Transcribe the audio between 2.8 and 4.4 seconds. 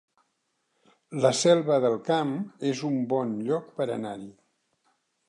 un bon lloc per anar-hi